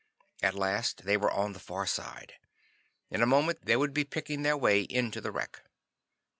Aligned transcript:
At 0.41 0.55
last 0.55 1.05
they 1.05 1.15
were 1.15 1.29
on 1.29 1.53
the 1.53 1.59
far 1.59 1.85
side. 1.85 2.33
In 3.11 3.21
a 3.21 3.27
moment 3.27 3.65
they 3.65 3.77
would 3.77 3.93
be 3.93 4.03
picking 4.03 4.41
their 4.41 4.57
way 4.57 4.81
into 4.81 5.21
the 5.21 5.31
wreck. 5.31 5.61